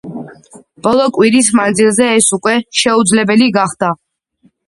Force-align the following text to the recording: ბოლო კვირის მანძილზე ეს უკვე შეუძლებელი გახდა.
ბოლო 0.85 1.03
კვირის 1.17 1.49
მანძილზე 1.59 2.09
ეს 2.15 2.31
უკვე 2.37 2.55
შეუძლებელი 2.81 3.51
გახდა. 3.59 3.93